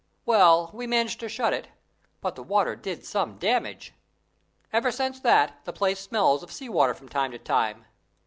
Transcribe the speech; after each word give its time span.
Well, 0.25 0.71
we 0.73 0.87
managed 0.87 1.19
to 1.19 1.29
shut 1.29 1.53
it, 1.53 1.67
but 2.21 2.33
the 2.35 2.41
water 2.41 2.75
did 2.75 3.05
some 3.05 3.37
damage. 3.37 3.93
Ever 4.73 4.91
since 4.91 5.19
that 5.19 5.63
the 5.63 5.73
place 5.73 5.99
smells 5.99 6.41
of 6.41 6.51
sea 6.51 6.69
water 6.69 6.95
from 6.95 7.07
time 7.07 7.29
to 7.33 7.37
time. 7.37 7.85